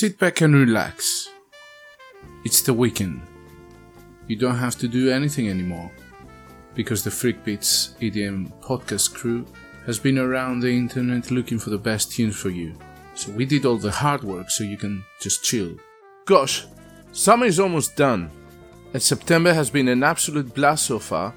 Sit 0.00 0.16
back 0.16 0.42
and 0.42 0.54
relax. 0.54 1.28
It's 2.44 2.62
the 2.62 2.72
weekend. 2.72 3.20
You 4.28 4.36
don't 4.36 4.54
have 4.54 4.78
to 4.78 4.86
do 4.86 5.10
anything 5.10 5.48
anymore 5.48 5.90
because 6.76 7.02
the 7.02 7.10
Freakbeats 7.10 7.98
EDM 7.98 8.52
podcast 8.62 9.12
crew 9.12 9.44
has 9.86 9.98
been 9.98 10.16
around 10.16 10.60
the 10.60 10.70
internet 10.70 11.32
looking 11.32 11.58
for 11.58 11.70
the 11.70 11.78
best 11.78 12.12
tunes 12.12 12.36
for 12.36 12.50
you. 12.50 12.76
So 13.16 13.32
we 13.32 13.44
did 13.44 13.66
all 13.66 13.76
the 13.76 13.90
hard 13.90 14.22
work 14.22 14.50
so 14.50 14.62
you 14.62 14.76
can 14.76 15.04
just 15.20 15.42
chill. 15.42 15.74
Gosh, 16.26 16.64
summer 17.10 17.46
is 17.46 17.58
almost 17.58 17.96
done, 17.96 18.30
and 18.92 19.02
September 19.02 19.52
has 19.52 19.68
been 19.68 19.88
an 19.88 20.04
absolute 20.04 20.54
blast 20.54 20.86
so 20.86 21.00
far. 21.00 21.34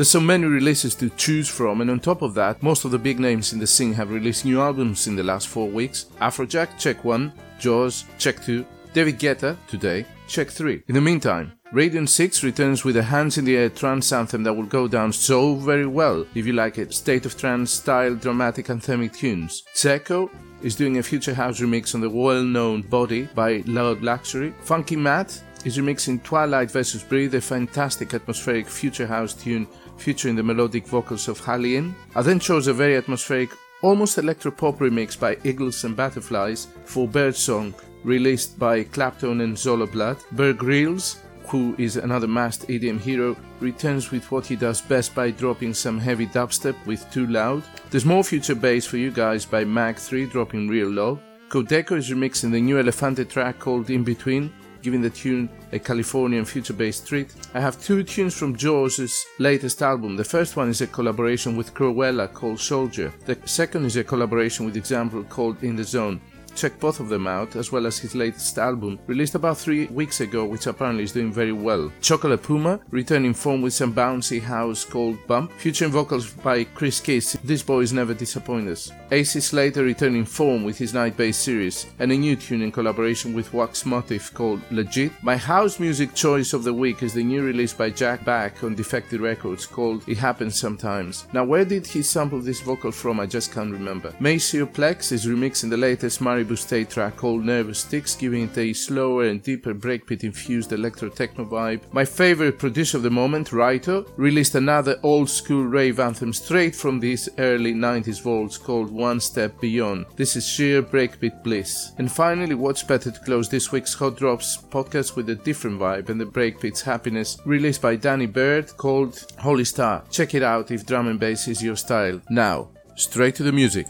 There's 0.00 0.08
so 0.08 0.18
many 0.18 0.46
releases 0.46 0.94
to 0.94 1.10
choose 1.10 1.46
from, 1.46 1.82
and 1.82 1.90
on 1.90 2.00
top 2.00 2.22
of 2.22 2.32
that, 2.32 2.62
most 2.62 2.86
of 2.86 2.90
the 2.90 2.98
big 2.98 3.20
names 3.20 3.52
in 3.52 3.58
the 3.58 3.66
scene 3.66 3.92
have 3.92 4.10
released 4.10 4.46
new 4.46 4.58
albums 4.58 5.06
in 5.06 5.14
the 5.14 5.22
last 5.22 5.48
four 5.48 5.68
weeks. 5.68 6.06
Afrojack, 6.22 6.78
check 6.78 7.04
one, 7.04 7.34
Jauz, 7.58 8.06
check 8.16 8.42
two, 8.42 8.64
David 8.94 9.18
Guetta, 9.18 9.58
today, 9.68 10.06
check 10.26 10.48
three. 10.48 10.82
In 10.88 10.94
the 10.94 11.02
meantime, 11.02 11.52
Radiant 11.72 12.08
6 12.08 12.42
returns 12.42 12.82
with 12.82 12.96
a 12.96 13.02
hands 13.02 13.36
in 13.36 13.44
the 13.44 13.58
air 13.58 13.68
trance 13.68 14.10
anthem 14.10 14.42
that 14.44 14.54
will 14.54 14.64
go 14.64 14.88
down 14.88 15.12
so 15.12 15.54
very 15.56 15.86
well 15.86 16.26
if 16.34 16.46
you 16.46 16.54
like 16.54 16.78
it. 16.78 16.94
State 16.94 17.26
of 17.26 17.36
trance 17.36 17.70
style 17.70 18.14
dramatic 18.14 18.68
anthemic 18.68 19.14
tunes. 19.14 19.64
Zeko 19.74 20.30
is 20.62 20.76
doing 20.76 20.96
a 20.96 21.02
future 21.02 21.34
house 21.34 21.60
remix 21.60 21.94
on 21.94 22.00
the 22.00 22.08
well 22.08 22.42
known 22.42 22.80
Body 22.80 23.28
by 23.34 23.62
Loud 23.66 24.02
Luxury. 24.02 24.54
Funky 24.62 24.96
Matt 24.96 25.42
is 25.64 25.78
remixing 25.78 26.22
Twilight 26.22 26.70
vs. 26.70 27.02
Breathe, 27.02 27.34
a 27.34 27.40
fantastic 27.40 28.14
atmospheric 28.14 28.66
future 28.66 29.06
house 29.06 29.34
tune 29.34 29.66
featuring 30.00 30.36
the 30.36 30.42
melodic 30.42 30.86
vocals 30.86 31.28
of 31.28 31.40
Haliene. 31.40 31.94
I 32.16 32.22
then 32.22 32.40
chose 32.40 32.66
a 32.66 32.72
very 32.72 32.96
atmospheric, 32.96 33.50
almost 33.82 34.18
electropop 34.18 34.78
remix 34.78 35.18
by 35.18 35.36
Eagles 35.44 35.84
and 35.84 35.96
Butterflies 35.96 36.68
for 36.84 37.06
Birdsong, 37.06 37.74
released 38.04 38.58
by 38.58 38.84
Clapton 38.84 39.42
and 39.42 39.56
Zola 39.56 39.86
Blood. 39.86 40.18
Bear 40.32 40.54
Grillz, 40.54 41.18
who 41.46 41.74
is 41.78 41.96
another 41.96 42.28
masked 42.28 42.68
EDM 42.68 43.00
hero, 43.00 43.36
returns 43.60 44.10
with 44.10 44.30
what 44.30 44.46
he 44.46 44.56
does 44.56 44.80
best 44.80 45.14
by 45.14 45.30
dropping 45.30 45.74
some 45.74 45.98
heavy 45.98 46.26
dubstep 46.26 46.76
with 46.86 47.10
Too 47.10 47.26
Loud. 47.26 47.62
There's 47.90 48.04
more 48.04 48.24
future 48.24 48.54
bass 48.54 48.86
for 48.86 48.96
you 48.96 49.10
guys 49.10 49.44
by 49.44 49.64
Mag 49.64 49.96
3 49.96 50.26
dropping 50.26 50.68
real 50.68 50.88
low. 50.88 51.18
Codeko 51.48 51.96
is 51.96 52.10
remixing 52.10 52.52
the 52.52 52.60
new 52.60 52.78
Elephante 52.78 53.28
track 53.28 53.58
called 53.58 53.90
In 53.90 54.04
Between, 54.04 54.52
giving 54.82 55.02
the 55.02 55.10
tune 55.10 55.48
a 55.72 55.78
Californian 55.78 56.44
future 56.44 56.72
based 56.72 57.06
treat. 57.06 57.34
I 57.54 57.60
have 57.60 57.80
two 57.82 58.02
tunes 58.02 58.34
from 58.34 58.56
Jauz' 58.56 59.24
latest 59.38 59.82
album. 59.82 60.16
The 60.16 60.24
first 60.24 60.56
one 60.56 60.68
is 60.68 60.80
a 60.80 60.86
collaboration 60.86 61.56
with 61.56 61.74
Krewella 61.74 62.32
called 62.32 62.60
Soldier. 62.60 63.12
The 63.26 63.38
second 63.44 63.84
is 63.84 63.96
a 63.96 64.04
collaboration 64.04 64.66
with 64.66 64.76
Example 64.76 65.24
called 65.24 65.62
In 65.62 65.76
the 65.76 65.84
Zone. 65.84 66.20
Check 66.54 66.78
both 66.80 67.00
of 67.00 67.08
them 67.08 67.26
out, 67.26 67.56
as 67.56 67.72
well 67.72 67.86
as 67.86 67.98
his 67.98 68.14
latest 68.14 68.58
album, 68.58 68.98
released 69.06 69.34
about 69.34 69.58
three 69.58 69.86
weeks 69.86 70.20
ago, 70.20 70.44
which 70.44 70.66
apparently 70.66 71.04
is 71.04 71.12
doing 71.12 71.32
very 71.32 71.52
well. 71.52 71.90
Chocolate 72.00 72.42
Puma, 72.42 72.80
returning 72.90 73.34
form 73.34 73.62
with 73.62 73.72
some 73.72 73.94
bouncy 73.94 74.40
house 74.40 74.84
called 74.84 75.18
Bump, 75.26 75.52
featuring 75.52 75.90
vocals 75.90 76.30
by 76.30 76.64
Chris 76.64 77.00
Kiss. 77.00 77.38
This 77.44 77.62
boys 77.62 77.92
never 77.92 78.14
disappoint 78.14 78.68
us. 78.68 78.90
AC 79.10 79.40
Slater 79.40 79.84
returning 79.84 80.24
form 80.24 80.64
with 80.64 80.78
his 80.78 80.94
Night 80.94 81.16
Bass 81.16 81.36
series, 81.36 81.86
and 81.98 82.12
a 82.12 82.16
new 82.16 82.36
tune 82.36 82.62
in 82.62 82.72
collaboration 82.72 83.32
with 83.34 83.52
Wax 83.52 83.86
Motif 83.86 84.32
called 84.34 84.60
Legit. 84.70 85.12
My 85.22 85.36
house 85.36 85.78
music 85.80 86.14
choice 86.14 86.52
of 86.52 86.64
the 86.64 86.74
week 86.74 87.02
is 87.02 87.14
the 87.14 87.24
new 87.24 87.42
release 87.42 87.72
by 87.72 87.90
Jack 87.90 88.24
Back 88.24 88.62
on 88.62 88.74
Defected 88.74 89.20
Records 89.20 89.66
called 89.66 90.08
It 90.08 90.18
Happens 90.18 90.58
Sometimes. 90.58 91.26
Now, 91.32 91.44
where 91.44 91.64
did 91.64 91.86
he 91.86 92.02
sample 92.02 92.40
this 92.40 92.60
vocal 92.60 92.92
from? 92.92 93.20
I 93.20 93.26
just 93.26 93.52
can't 93.52 93.72
remember. 93.72 94.14
Maceo 94.20 94.66
Plex 94.66 95.12
is 95.12 95.26
remixing 95.26 95.70
the 95.70 95.76
latest 95.76 96.20
Mario 96.20 96.39
Maribou 96.40 96.56
State 96.56 96.88
track 96.88 97.16
called 97.16 97.44
Nervous 97.44 97.84
Ticks, 97.84 98.14
giving 98.14 98.44
it 98.44 98.56
a 98.56 98.72
slower 98.72 99.24
and 99.24 99.42
deeper 99.42 99.74
breakbeat 99.74 100.24
infused 100.24 100.72
electro 100.72 101.10
techno 101.10 101.44
vibe. 101.44 101.82
My 101.92 102.04
favorite 102.04 102.58
producer 102.58 102.96
of 102.96 103.02
the 103.02 103.10
moment, 103.10 103.50
Raito, 103.50 104.08
released 104.16 104.54
another 104.54 104.98
old 105.02 105.28
school 105.28 105.64
rave 105.64 106.00
anthem 106.00 106.32
straight 106.32 106.74
from 106.74 106.98
these 106.98 107.28
early 107.38 107.74
90s 107.74 108.22
vaults 108.22 108.56
called 108.56 108.90
One 108.90 109.20
Step 109.20 109.60
Beyond. 109.60 110.06
This 110.16 110.34
is 110.34 110.46
sheer 110.46 110.82
breakbeat 110.82 111.42
bliss. 111.42 111.92
And 111.98 112.10
finally, 112.10 112.54
what's 112.54 112.82
better 112.82 113.10
to 113.10 113.20
close 113.20 113.50
this 113.50 113.70
week's 113.70 113.92
Hot 113.94 114.16
Drops 114.16 114.56
podcast 114.56 115.16
with 115.16 115.28
a 115.28 115.34
different 115.34 115.78
vibe 115.78 116.08
and 116.08 116.18
the 116.18 116.24
breakbeat's 116.24 116.80
happiness, 116.80 117.38
released 117.44 117.82
by 117.82 117.96
Danny 117.96 118.26
Bird 118.26 118.74
called 118.78 119.26
Holy 119.38 119.64
Star. 119.64 120.04
Check 120.10 120.34
it 120.34 120.42
out 120.42 120.70
if 120.70 120.86
drum 120.86 121.08
and 121.08 121.20
bass 121.20 121.48
is 121.48 121.62
your 121.62 121.76
style. 121.76 122.20
Now, 122.30 122.70
straight 122.96 123.34
to 123.34 123.42
the 123.42 123.52
music. 123.52 123.88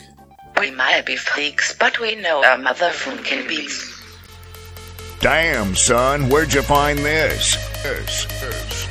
We 0.61 0.71
might 0.73 1.07
be 1.07 1.17
freaks, 1.17 1.75
but 1.75 1.99
we 2.01 2.17
know 2.17 2.45
our 2.45 2.59
mother 2.59 2.91
motherfucking 2.91 3.49
beats. 3.49 3.99
Damn, 5.21 5.75
son, 5.75 6.29
where'd 6.29 6.53
you 6.53 6.61
find 6.61 6.99
this? 6.99 7.57
this, 7.83 8.27
this. 8.27 8.90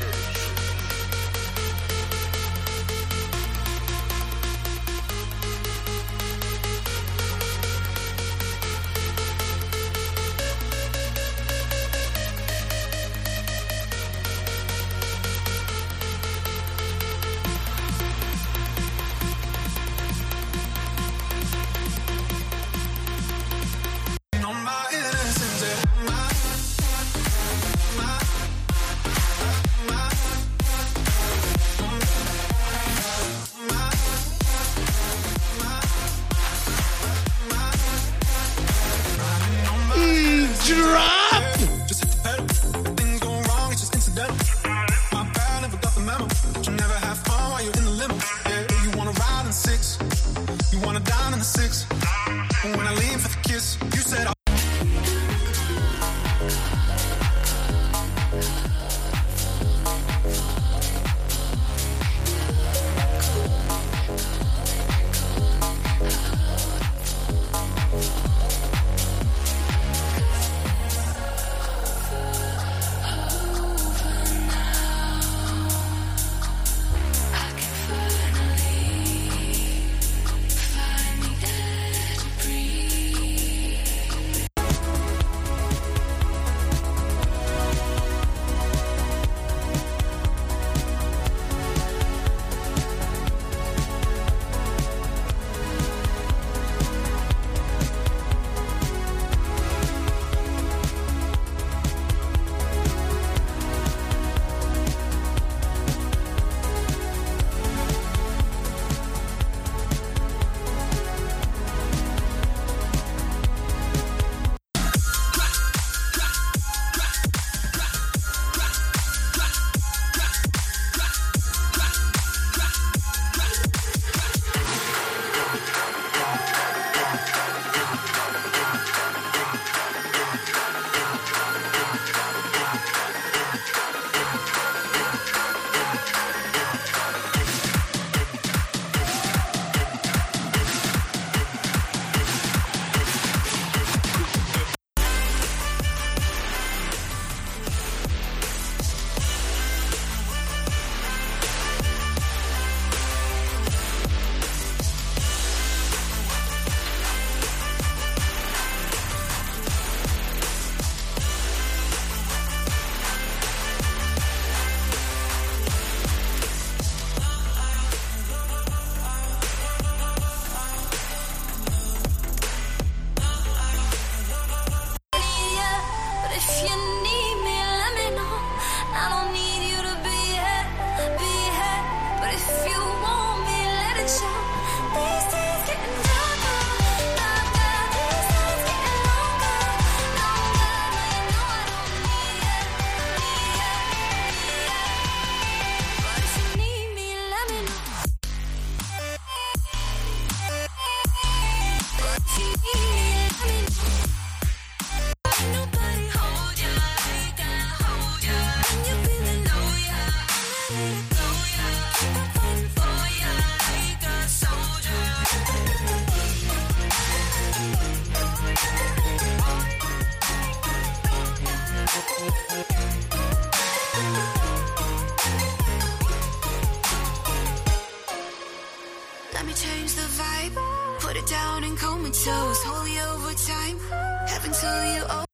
Toes, 232.24 232.62
holy 232.64 233.00
overtime. 233.00 233.80
Heaven 234.28 234.52
to 234.52 234.70
you. 234.94 235.04
Oh. 235.10 235.26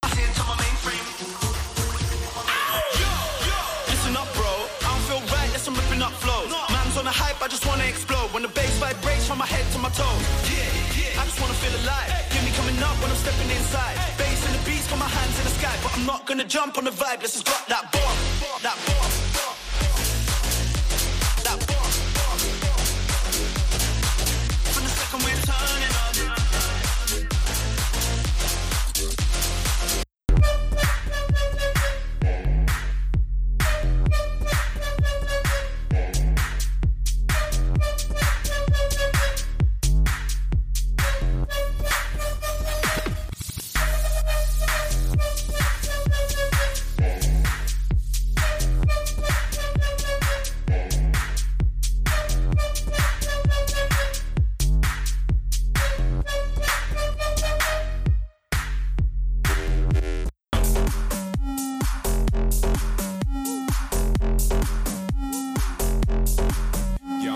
On 6.96 7.06
a 7.06 7.12
hype, 7.12 7.42
I 7.44 7.50
just 7.50 7.68
wanna 7.68 7.84
explode. 7.84 8.32
When 8.32 8.42
the 8.42 8.48
bass 8.48 8.72
vibrates 8.80 9.28
from 9.28 9.38
my 9.38 9.46
head 9.46 9.70
to 9.74 9.80
my 9.80 9.90
toes. 9.90 10.24
Yeah, 10.48 10.64
yeah. 10.96 11.22
I 11.22 11.26
just 11.26 11.42
wanna 11.42 11.54
feel 11.56 11.76
alive. 11.84 12.08
Hear 12.32 12.42
me 12.42 12.52
coming 12.56 12.82
up 12.82 12.96
when 13.02 13.12
I'm 13.12 13.18
stepping 13.18 13.50
inside. 13.52 13.96
Bass 14.18 14.40
and 14.48 14.56
the 14.56 14.64
beats, 14.64 14.88
got 14.88 15.00
my 15.00 15.12
hands 15.18 15.38
in 15.38 15.44
the 15.44 15.56
sky. 15.60 15.76
But 15.84 15.92
I'm 15.98 16.06
not 16.06 16.26
gonna 16.26 16.46
jump 16.46 16.78
on 16.78 16.86
the 16.86 16.92
vibe, 16.92 17.20
let's 17.20 17.34
just 17.34 17.46
drop 17.46 17.68
that 17.68 17.92
bomb. 17.92 18.18
That 18.64 18.78
bomb. 18.88 19.25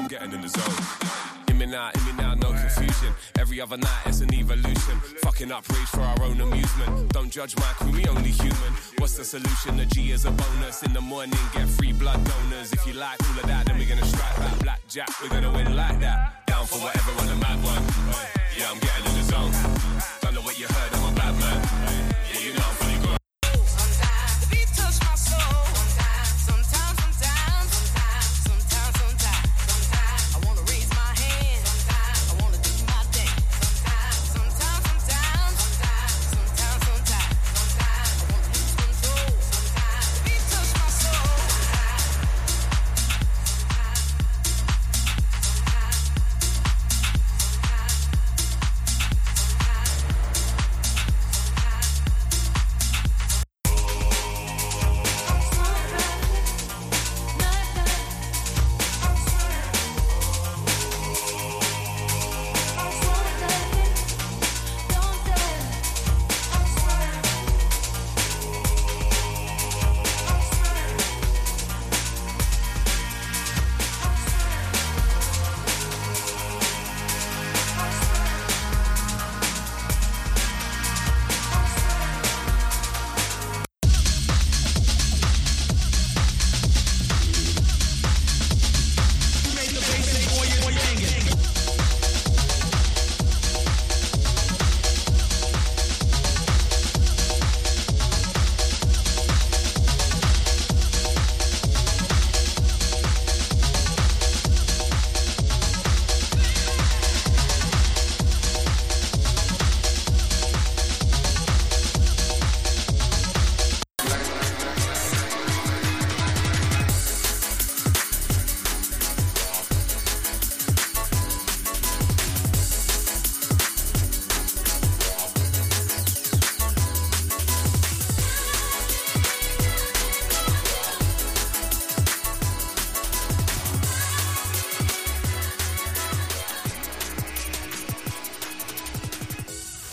Getting 0.10 0.32
in 0.34 0.42
the 0.42 0.50
zone. 0.50 1.50
In 1.50 1.60
me 1.60 1.68
now, 1.68 1.92
in 1.94 2.04
me 2.06 2.14
now, 2.18 2.34
no 2.34 2.50
confusion. 2.50 3.14
Every 3.38 3.62
other 3.62 3.78
night 3.78 4.02
it's 4.08 4.22
an 4.22 4.34
evolution. 4.34 5.00
Fucking 5.22 5.52
up 5.52 5.70
rage 5.70 5.88
for 5.90 6.02
our 6.02 6.24
own 6.24 6.42
amusement. 6.42 7.14
Don't 7.14 7.30
judge 7.30 7.56
my 7.58 7.72
crew, 7.78 7.92
we 7.92 8.08
only 8.08 8.32
human. 8.32 8.74
What's 8.98 9.16
the 9.18 9.24
solution? 9.24 9.78
The 9.78 9.86
G 9.86 10.12
is 10.12 10.26
a 10.26 10.32
bonus. 10.32 10.82
In 10.82 10.94
the 10.94 11.02
morning, 11.02 11.38
get 11.54 11.70
free 11.70 11.94
blood 11.94 12.24
donors. 12.26 12.74
If 12.74 12.88
you 12.88 12.94
like 12.94 13.22
all 13.22 13.40
of 13.40 13.46
that, 13.46 13.68
then 13.68 13.78
we're 13.78 13.88
gonna 13.88 14.06
strike 14.06 14.36
back. 14.38 14.60
Blackjack, 14.60 15.10
we're 15.22 15.30
gonna 15.30 15.52
win 15.52 15.76
like 15.76 16.00
that. 16.00 16.48
Down 16.48 16.66
for 16.66 16.80
whatever 16.80 17.12
on 17.22 17.28
the 17.28 17.36
mad 17.36 17.64
one. 17.64 17.84
Yeah, 18.58 18.72
I'm 18.72 18.80
getting 18.80 19.06
in 19.06 19.16
the 19.16 19.24
zone. 19.24 20.19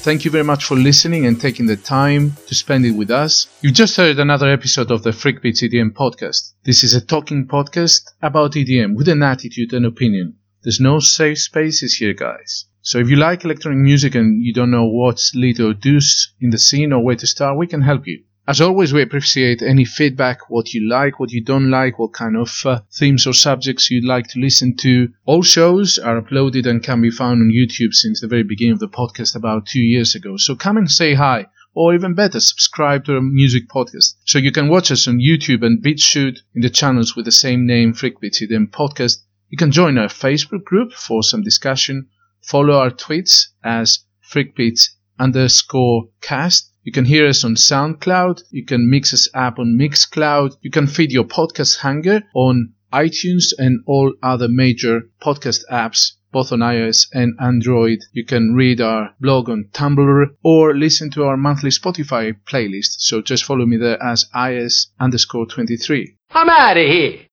Thank 0.07 0.25
you 0.25 0.31
very 0.31 0.45
much 0.45 0.65
for 0.65 0.77
listening 0.77 1.27
and 1.27 1.41
taking 1.41 1.67
the 1.67 1.77
time 1.77 2.37
to 2.47 2.55
spend 2.55 2.87
it 2.87 2.93
with 2.93 3.11
us. 3.11 3.49
You 3.61 3.73
just 3.73 3.97
heard 3.97 4.21
another 4.21 4.49
episode 4.49 4.93
of 4.93 5.03
the 5.03 5.11
Freakbeats 5.11 5.65
EDM 5.65 5.95
podcast. 5.95 6.53
This 6.63 6.85
is 6.85 6.95
a 6.95 7.05
talking 7.05 7.49
podcast 7.49 8.03
about 8.23 8.53
EDM 8.53 8.95
with 8.95 9.09
an 9.09 9.25
attitude 9.25 9.73
and 9.73 9.85
opinion. 9.85 10.37
There's 10.63 10.79
no 10.79 11.01
safe 11.01 11.41
spaces 11.41 11.97
here, 11.97 12.15
guys. 12.15 12.67
So 12.83 12.99
if 13.01 13.11
you 13.11 13.17
like 13.17 13.45
electronic 13.45 13.81
music 13.81 14.15
and 14.15 14.41
you 14.41 14.55
don't 14.55 14.71
know 14.71 14.87
what's 14.87 15.35
lit 15.35 15.59
or 15.59 15.75
do's 15.75 16.33
in 16.41 16.51
the 16.51 16.59
scene 16.59 16.93
or 16.93 17.03
where 17.03 17.17
to 17.17 17.27
start, 17.27 17.59
we 17.59 17.67
can 17.67 17.83
help 17.83 18.07
you. 18.07 18.23
As 18.49 18.61
always, 18.61 18.93
we 18.93 19.03
appreciate 19.03 19.61
any 19.61 19.85
feedback, 19.85 20.49
what 20.49 20.73
you 20.73 20.89
like, 20.89 21.19
what 21.19 21.33
you 21.33 21.43
don't 21.43 21.69
like, 21.69 21.99
what 21.99 22.13
kind 22.13 22.37
of 22.37 22.63
uh, 22.65 22.79
themes 22.93 23.27
or 23.27 23.33
subjects 23.33 23.91
you'd 23.91 24.05
like 24.05 24.29
to 24.29 24.39
listen 24.39 24.77
to. 24.77 25.09
All 25.25 25.43
shows 25.43 25.99
are 25.99 26.23
uploaded 26.23 26.65
and 26.65 26.81
can 26.81 27.03
be 27.03 27.11
found 27.11 27.41
on 27.41 27.51
YouTube 27.51 27.93
since 27.93 28.21
the 28.21 28.29
very 28.29 28.45
beginning 28.45 28.75
of 28.75 28.79
the 28.79 28.89
podcast 28.89 29.35
about 29.35 29.67
two 29.67 29.81
years 29.81 30.15
ago. 30.15 30.37
So 30.37 30.55
come 30.55 30.77
and 30.77 30.89
say 30.89 31.15
hi, 31.15 31.47
or 31.75 31.93
even 31.93 32.15
better, 32.15 32.39
subscribe 32.39 33.05
to 33.07 33.17
our 33.17 33.21
music 33.21 33.69
podcast. 33.69 34.15
So 34.25 34.39
you 34.39 34.53
can 34.53 34.69
watch 34.69 34.93
us 34.93 35.09
on 35.09 35.19
YouTube 35.19 35.67
and 35.67 35.83
BitChute 35.83 36.39
in 36.55 36.63
the 36.63 36.71
channels 36.71 37.17
with 37.17 37.25
the 37.25 37.33
same 37.33 37.67
name, 37.67 37.95
Freakbeats 37.95 38.41
EDM 38.41 38.71
Podcast. 38.71 39.25
You 39.49 39.59
can 39.59 39.73
join 39.73 39.99
our 39.99 40.07
Facebook 40.07 40.63
group 40.63 40.93
for 40.93 41.25
some 41.25 41.43
discussion, 41.43 42.09
follow 42.43 42.79
our 42.79 42.91
tweets 42.91 43.49
as 43.65 44.05
Freakbeats 44.33 44.91
underscore 45.19 46.09
cast. 46.21 46.71
You 46.87 46.93
can 46.93 47.05
hear 47.05 47.27
us 47.27 47.43
on 47.43 47.57
SoundCloud. 47.57 48.45
You 48.53 48.65
can 48.65 48.89
mix 48.89 49.13
us 49.13 49.29
up 49.35 49.59
on 49.59 49.77
Mixcloud. 49.77 50.57
You 50.61 50.71
can 50.71 50.87
feed 50.87 51.11
your 51.11 51.25
podcast 51.25 51.79
hunger 51.79 52.23
on 52.33 52.75
iTunes 52.93 53.53
and 53.59 53.83
all 53.87 54.15
other 54.23 54.47
major 54.47 55.11
podcast 55.21 55.63
apps, 55.69 56.13
both 56.31 56.53
on 56.53 56.61
iOS 56.61 57.09
and 57.13 57.35
Android. 57.41 57.99
You 58.13 58.25
can 58.25 58.55
read 58.55 58.81
our 58.81 59.11
blog 59.21 59.49
on 59.49 59.69
Tumblr 59.73 60.27
or 60.45 60.77
listen 60.77 61.11
to 61.11 61.25
our 61.25 61.37
monthly 61.37 61.71
Spotify 61.71 62.37
playlist. 62.49 63.01
So 63.01 63.21
just 63.21 63.45
follow 63.45 63.67
me 63.67 63.79
there 63.79 64.01
as 64.01 64.27
is 64.35 64.93
underscore 65.01 65.47
23. 65.47 66.15
I'm 66.31 66.49
out 66.49 66.77
of 66.77 66.87
here. 66.87 67.19